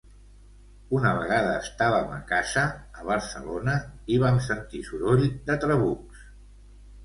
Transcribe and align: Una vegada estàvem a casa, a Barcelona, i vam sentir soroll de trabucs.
Una 0.99 1.11
vegada 1.17 1.51
estàvem 1.65 2.15
a 2.15 2.17
casa, 2.33 2.65
a 3.01 3.07
Barcelona, 3.11 3.77
i 4.17 4.21
vam 4.27 4.43
sentir 4.49 4.85
soroll 4.91 5.25
de 5.53 5.63
trabucs. 5.67 6.29